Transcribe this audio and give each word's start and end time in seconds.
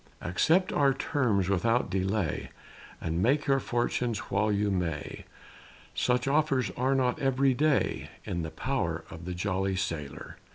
Accept 0.19 0.73
our 0.73 0.95
terms 0.95 1.47
without 1.47 1.91
delay, 1.91 2.49
And 2.99 3.21
make 3.21 3.45
your 3.45 3.59
fortunes 3.59 4.17
while 4.31 4.51
you 4.51 4.71
may, 4.71 5.25
Such 5.93 6.27
offers 6.27 6.71
are 6.71 6.95
not 6.95 7.19
every 7.19 7.53
day 7.53 8.09
In 8.25 8.41
the 8.41 8.49
power 8.49 9.03
of 9.11 9.25
the 9.25 9.35
jolly 9.35 9.75
sailor. 9.75 10.37